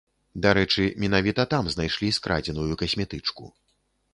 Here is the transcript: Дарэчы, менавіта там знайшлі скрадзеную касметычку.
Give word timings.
Дарэчы, 0.45 0.85
менавіта 1.03 1.45
там 1.53 1.69
знайшлі 1.75 2.09
скрадзеную 2.19 2.73
касметычку. 2.85 3.43